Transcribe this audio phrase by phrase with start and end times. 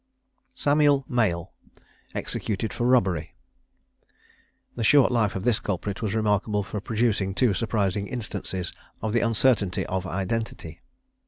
[0.55, 1.53] SAMUEL MALE.
[2.15, 3.35] EXECUTED FOR ROBBERY.
[4.75, 9.21] The short life of this culprit was remarkable for producing two surprising instances of the
[9.21, 10.81] uncertainty of identity.